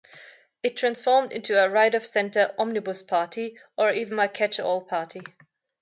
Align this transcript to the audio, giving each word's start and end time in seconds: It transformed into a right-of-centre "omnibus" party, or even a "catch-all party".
It 0.63 0.75
transformed 0.77 1.31
into 1.31 1.63
a 1.63 1.69
right-of-centre 1.69 2.55
"omnibus" 2.57 3.03
party, 3.03 3.55
or 3.77 3.91
even 3.91 4.17
a 4.17 4.27
"catch-all 4.27 4.81
party". 4.85 5.21